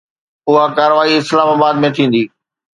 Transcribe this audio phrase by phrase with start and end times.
[0.49, 2.23] اها ڪارروائي اسلام آباد ۾ ٿيندي.